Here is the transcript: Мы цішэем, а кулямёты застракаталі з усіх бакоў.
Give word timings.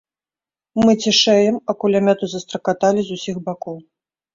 Мы 0.83 0.95
цішэем, 1.03 1.55
а 1.61 1.71
кулямёты 1.85 2.25
застракаталі 2.35 3.01
з 3.09 3.23
усіх 3.23 3.35
бакоў. 3.49 3.77